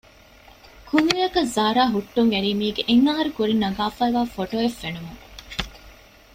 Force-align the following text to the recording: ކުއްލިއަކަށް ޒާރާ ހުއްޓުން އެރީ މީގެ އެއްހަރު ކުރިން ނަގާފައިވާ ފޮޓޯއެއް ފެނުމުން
ކުއްލިއަކަށް 0.89 1.51
ޒާރާ 1.55 1.83
ހުއްޓުން 1.93 2.31
އެރީ 2.33 2.51
މީގެ 2.59 2.83
އެއްހަރު 2.87 3.29
ކުރިން 3.37 3.61
ނަގާފައިވާ 3.63 4.21
ފޮޓޯއެއް 4.35 4.77
ފެނުމުން 4.81 5.21